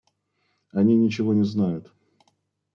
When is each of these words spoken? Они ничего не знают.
Они 0.71 0.95
ничего 0.95 1.31
не 1.35 1.43
знают. 1.43 1.93